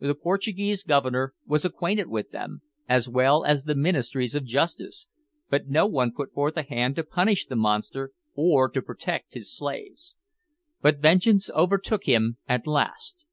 [0.00, 5.06] The Portuguese Governor was acquainted with them, as well as the ministers of justice,
[5.50, 9.54] but no one put forth a hand to punish the monster, or to protect his
[9.54, 10.14] slaves.
[10.80, 13.26] But vengeance overtook him at last.